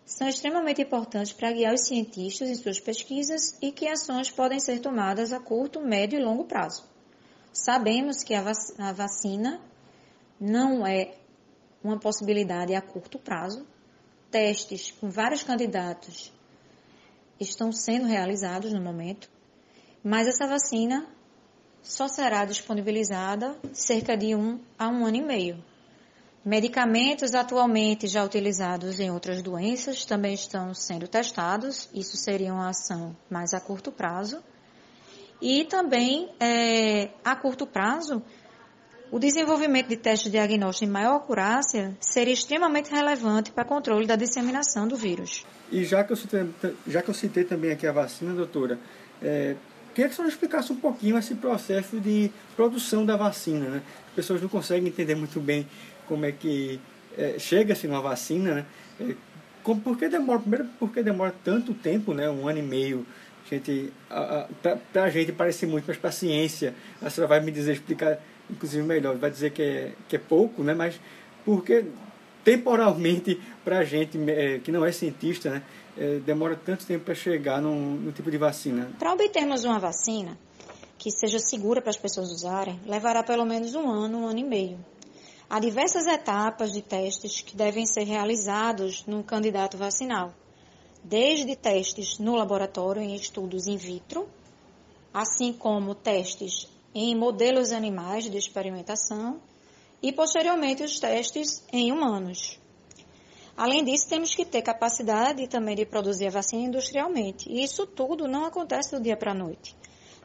[0.05, 4.79] são extremamente importantes para guiar os cientistas em suas pesquisas e que ações podem ser
[4.79, 6.85] tomadas a curto, médio e longo prazo.
[7.51, 9.59] Sabemos que a, vac a vacina
[10.39, 11.13] não é
[11.83, 13.67] uma possibilidade a curto prazo.
[14.31, 16.31] Testes com vários candidatos
[17.37, 19.29] estão sendo realizados no momento,
[20.01, 21.05] mas essa vacina
[21.83, 25.63] só será disponibilizada cerca de um a um ano e meio.
[26.45, 33.15] Medicamentos atualmente já utilizados em outras doenças também estão sendo testados, isso seria uma ação
[33.29, 34.41] mais a curto prazo.
[35.41, 38.23] E também, é, a curto prazo,
[39.11, 44.07] o desenvolvimento de testes de diagnóstico de maior acurácia seria extremamente relevante para o controle
[44.07, 45.45] da disseminação do vírus.
[45.69, 46.45] E já que eu citei,
[46.87, 48.79] já que eu citei também aqui a vacina, doutora,
[49.21, 49.55] é,
[49.93, 53.67] queria que você explicasse um pouquinho esse processo de produção da vacina.
[53.67, 53.81] Né?
[54.07, 55.67] As pessoas não conseguem entender muito bem
[56.07, 56.79] como é que
[57.17, 58.55] é, chega-se uma vacina.
[58.55, 58.65] Né?
[59.01, 59.15] É,
[59.61, 62.29] como, por que demora, primeiro, porque demora tanto tempo, né?
[62.29, 63.05] um ano e meio,
[63.49, 63.91] gente,
[64.63, 68.17] para a gente parece muito, mas para a ciência, a senhora vai me dizer, explicar
[68.51, 70.73] inclusive melhor, vai dizer que é, que é pouco, né?
[70.73, 70.99] mas
[71.45, 71.85] porque
[72.43, 75.63] temporalmente, para a gente é, que não é cientista, né,
[75.97, 78.91] é, demora tanto tempo para chegar num, num, tipo de vacina?
[78.97, 80.37] Para obtermos uma vacina
[80.97, 84.43] que seja segura para as pessoas usarem, levará pelo menos um ano, um ano e
[84.43, 84.79] meio.
[85.49, 90.33] Há diversas etapas de testes que devem ser realizados no candidato vacinal,
[91.03, 94.29] desde testes no laboratório em estudos in vitro,
[95.13, 99.39] assim como testes em modelos animais de experimentação
[100.01, 102.59] e posteriormente os testes em humanos.
[103.55, 107.49] Além disso, temos que ter capacidade também de produzir a vacina industrialmente.
[107.49, 109.75] E isso tudo não acontece do dia para a noite.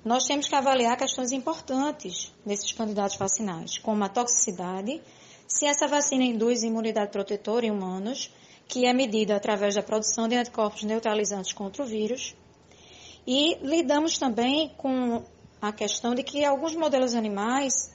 [0.05, 5.03] Nós temos que avaliar questões importantes nesses candidatos vacinais, como a toxicidade,
[5.49, 8.33] se essa vacina induz imunidade protetora em humanos,
[8.69, 12.35] que é medida através da produção de anticorpos neutralizantes contra o vírus.
[13.27, 15.25] E lidamos também com
[15.69, 17.95] a questão de que alguns modelos animais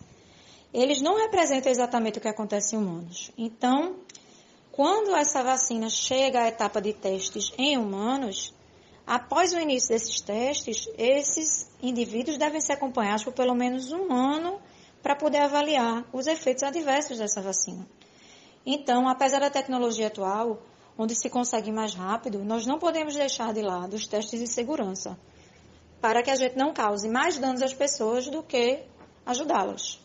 [0.73, 3.31] eles não representam exatamente o que acontece em humanos.
[3.37, 3.97] Então,
[4.71, 8.53] quando essa vacina chega à etapa de testes em humanos,
[9.05, 14.59] Após o início desses testes, esses indivíduos devem ser acompanhados por pelo menos um ano
[15.01, 17.85] para poder avaliar os efeitos adversos dessa vacina.
[18.65, 20.61] Então, apesar da tecnologia atual,
[20.97, 25.19] onde se consegue mais rápido, nós não podemos deixar de lado os testes de segurança,
[26.01, 28.79] para que a gente não cause mais danos às pessoas do que
[29.25, 29.99] ajudá-las.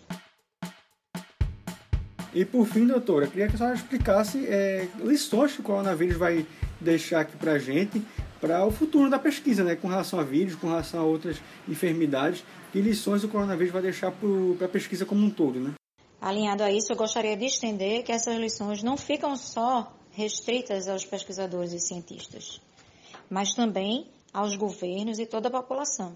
[2.35, 6.47] E por fim, doutora, queria que a senhora explicasse é, lições que o coronavírus vai
[6.79, 8.03] deixar aqui para a gente
[8.39, 12.45] para o futuro da pesquisa, né, com relação a vírus, com relação a outras enfermidades,
[12.71, 15.73] que lições o coronavírus vai deixar para a pesquisa como um todo, né?
[16.21, 21.05] Alinhado a isso, eu gostaria de estender que essas lições não ficam só restritas aos
[21.07, 22.61] pesquisadores e cientistas,
[23.31, 24.07] mas também
[24.37, 26.15] aos governos e toda a população.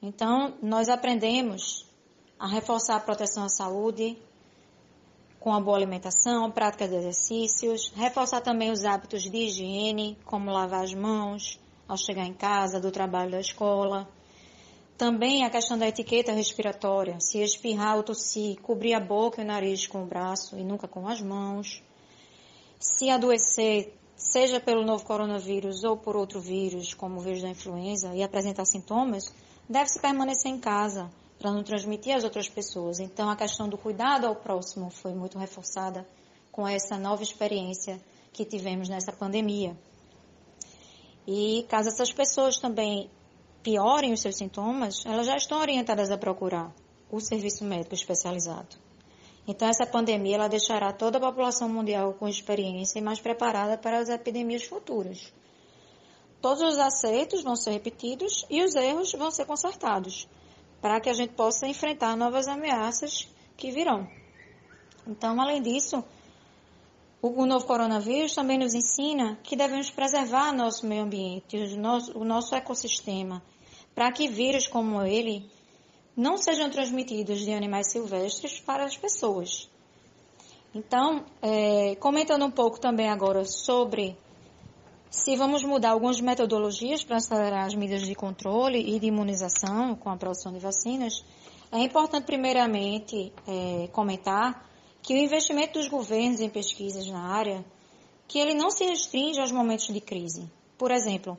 [0.00, 1.86] Então, nós aprendemos
[2.38, 4.16] a reforçar a proteção à saúde
[5.38, 10.84] com a boa alimentação, prática de exercícios, reforçar também os hábitos de higiene, como lavar
[10.84, 14.08] as mãos ao chegar em casa, do trabalho, da escola,
[14.96, 19.46] também a questão da etiqueta respiratória, se espirrar ou tossir, cobrir a boca e o
[19.46, 21.82] nariz com o braço e nunca com as mãos.
[22.80, 28.12] Se adoecer, seja pelo novo coronavírus ou por outro vírus, como o vírus da influenza,
[28.14, 29.32] e apresentar sintomas,
[29.68, 31.08] deve-se permanecer em casa
[31.38, 32.98] para não transmitir às outras pessoas.
[32.98, 36.04] Então, a questão do cuidado ao próximo foi muito reforçada
[36.50, 38.00] com essa nova experiência
[38.32, 39.78] que tivemos nessa pandemia.
[41.24, 43.08] E caso essas pessoas também
[43.62, 46.74] piorem os seus sintomas, elas já estão orientadas a procurar
[47.10, 48.87] o serviço médico especializado.
[49.48, 53.98] Então, essa pandemia ela deixará toda a população mundial com experiência e mais preparada para
[53.98, 55.32] as epidemias futuras.
[56.42, 60.28] Todos os acertos vão ser repetidos e os erros vão ser consertados,
[60.82, 63.26] para que a gente possa enfrentar novas ameaças
[63.56, 64.06] que virão.
[65.06, 66.04] Então, além disso,
[67.22, 72.22] o novo coronavírus também nos ensina que devemos preservar nosso meio ambiente, o nosso, o
[72.22, 73.42] nosso ecossistema
[73.98, 75.50] para que vírus como ele
[76.18, 79.70] não sejam transmitidos de animais silvestres para as pessoas.
[80.74, 84.16] Então, é, comentando um pouco também agora sobre
[85.08, 90.10] se vamos mudar algumas metodologias para acelerar as medidas de controle e de imunização com
[90.10, 91.24] a produção de vacinas,
[91.70, 94.68] é importante primeiramente é, comentar
[95.00, 97.64] que o investimento dos governos em pesquisas na área,
[98.26, 100.50] que ele não se restringe aos momentos de crise.
[100.76, 101.38] Por exemplo,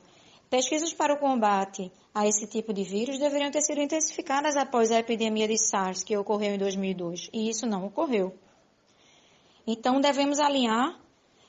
[0.50, 4.98] Pesquisas para o combate a esse tipo de vírus deveriam ter sido intensificadas após a
[4.98, 8.34] epidemia de SARS que ocorreu em 2002, e isso não ocorreu.
[9.68, 11.00] Então, devemos alinhar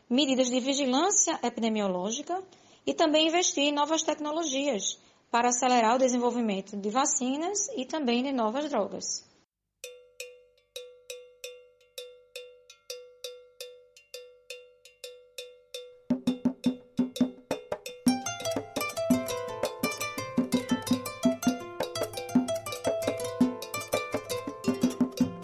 [0.08, 2.42] medidas de vigilância epidemiológica
[2.86, 4.98] e também investir em novas tecnologias
[5.30, 9.29] para acelerar o desenvolvimento de vacinas e também de novas drogas.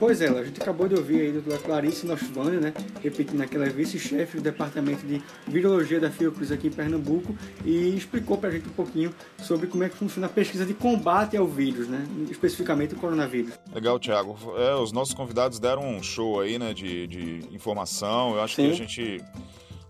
[0.07, 3.69] Pois é, a gente acabou de ouvir aí a doutora Clarice Noshvani, né, repetindo aquela
[3.69, 8.69] vice-chefe do Departamento de Virologia da Fiocruz aqui em Pernambuco e explicou para a gente
[8.69, 12.95] um pouquinho sobre como é que funciona a pesquisa de combate ao vírus, né, especificamente
[12.95, 13.55] o coronavírus.
[13.75, 14.39] Legal, Thiago.
[14.57, 18.37] É, os nossos convidados deram um show aí, né, de, de informação.
[18.37, 18.69] Eu acho Sim.
[18.69, 19.25] que a gente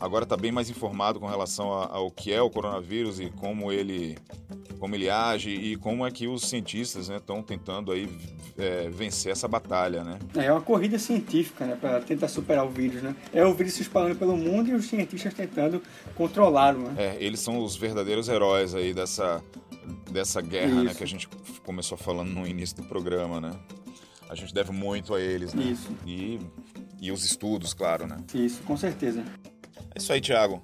[0.01, 4.17] agora está bem mais informado com relação ao que é o coronavírus e como ele
[4.79, 8.09] como ele age e como é que os cientistas estão né, tentando aí
[8.59, 10.19] é, vencer essa batalha, né?
[10.35, 13.17] É uma corrida científica, né, para tentar superar o vírus, né?
[13.33, 15.83] É o vírus se espalhando pelo mundo e os cientistas tentando
[16.15, 16.95] controlá-lo, né?
[16.99, 19.43] É, eles são os verdadeiros heróis aí dessa
[20.11, 21.29] dessa guerra, né, que a gente
[21.65, 23.53] começou falando no início do programa, né?
[24.29, 25.63] A gente deve muito a eles, né?
[25.63, 25.89] Isso.
[26.05, 26.41] E,
[27.01, 28.17] e os estudos, claro, né?
[28.35, 29.25] Isso, com certeza.
[29.97, 30.63] É isso aí, Thiago.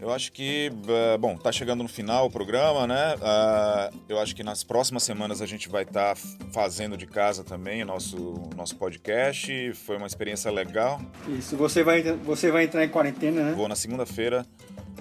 [0.00, 3.16] Eu acho que, uh, bom, tá chegando no final o programa, né?
[3.16, 6.20] Uh, eu acho que nas próximas semanas a gente vai estar tá
[6.52, 9.72] fazendo de casa também o nosso, nosso podcast.
[9.72, 11.00] Foi uma experiência legal.
[11.36, 13.52] Isso, você vai, você vai entrar em quarentena, né?
[13.56, 14.46] Vou na segunda-feira.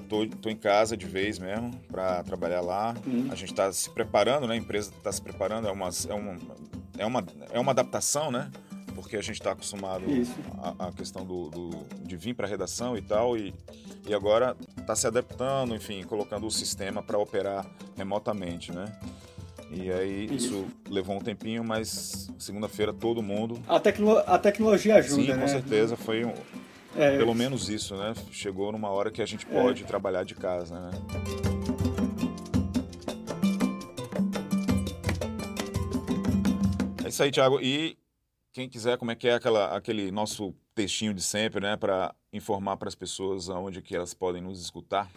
[0.09, 2.95] Tô, tô em casa de vez mesmo para trabalhar lá.
[3.05, 3.27] Uhum.
[3.29, 4.55] A gente está se preparando, né?
[4.55, 5.67] A empresa está se preparando.
[5.67, 6.37] É uma, é, uma,
[6.97, 8.49] é, uma, é uma adaptação, né?
[8.93, 10.03] Porque a gente está acostumado
[10.79, 11.69] à, questão do, do,
[12.01, 13.53] de vir para a redação e tal, e,
[14.07, 17.65] e agora está se adaptando, enfim, colocando o sistema para operar
[17.95, 18.85] remotamente, né?
[19.71, 23.59] E aí isso, isso levou um tempinho, mas segunda-feira todo mundo.
[23.67, 25.41] A, tecno a tecnologia ajuda, Sim, né?
[25.41, 25.97] com certeza.
[25.97, 26.33] Foi um,
[26.95, 28.13] é, pelo menos isso, né?
[28.31, 29.85] Chegou numa hora que a gente pode é.
[29.85, 30.91] trabalhar de casa, né?
[37.03, 37.59] É isso aí, Thiago.
[37.59, 37.97] E
[38.53, 42.77] quem quiser, como é que é aquela, aquele nosso textinho de sempre, né, para informar
[42.77, 45.09] para as pessoas aonde que elas podem nos escutar?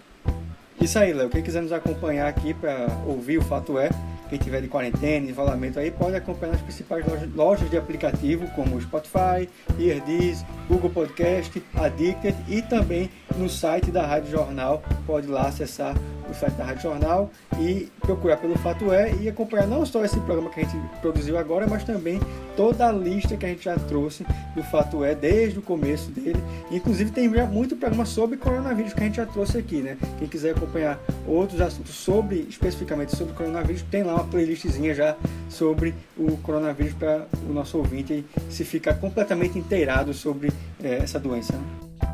[0.81, 1.29] Isso aí, Léo.
[1.31, 3.89] Quem quiser nos acompanhar aqui para ouvir o Fato É,
[4.29, 9.49] quem tiver de quarentena, isolamento aí, pode acompanhar nas principais lojas de aplicativo, como Spotify,
[9.79, 14.83] Eardiz, Google Podcast, Addicted e também no site da Rádio Jornal.
[15.07, 15.95] Pode lá acessar
[16.37, 20.51] site da Rádio Jornal e procurar pelo Fato É e acompanhar não só esse programa
[20.51, 22.21] que a gente produziu agora, mas também
[22.57, 24.25] toda a lista que a gente já trouxe
[24.55, 26.43] do Fato É desde o começo dele.
[26.71, 29.97] Inclusive tem muito programa sobre coronavírus que a gente já trouxe aqui, né?
[30.19, 35.17] Quem quiser acompanhar outros assuntos sobre, especificamente sobre coronavírus, tem lá uma playlistzinha já
[35.49, 41.53] sobre o coronavírus para o nosso ouvinte se ficar completamente inteirado sobre é, essa doença.
[41.53, 41.65] Né?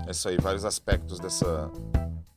[0.06, 1.70] É isso aí, vários aspectos dessa,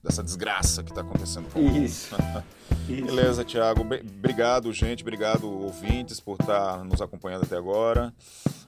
[0.06, 2.16] dessa desgraça que está acontecendo com Isso.
[2.88, 3.06] Isso.
[3.06, 3.82] Beleza, Thiago.
[3.82, 5.02] Obrigado, gente.
[5.02, 8.14] Obrigado, ouvintes, por estar tá nos acompanhando até agora.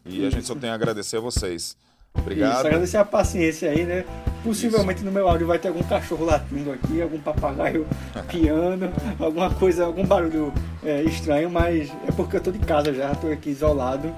[0.03, 0.27] E Isso.
[0.27, 1.77] a gente só tem a agradecer a vocês.
[2.15, 2.57] Obrigado.
[2.57, 4.03] Isso, agradecer a paciência aí, né?
[4.43, 5.05] Possivelmente Isso.
[5.05, 7.85] no meu áudio vai ter algum cachorro latindo aqui, algum papagaio
[8.27, 10.51] piando, alguma coisa, algum barulho
[10.83, 14.11] é, estranho, mas é porque eu tô de casa já, tô aqui isolado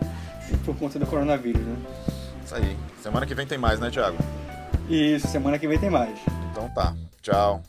[0.63, 1.75] por conta do coronavírus, né?
[2.45, 2.77] Isso aí.
[3.03, 4.17] Semana que vem tem mais, né, Thiago?
[4.89, 6.17] Isso, semana que vem tem mais.
[6.51, 6.95] Então tá.
[7.29, 7.61] Ciao.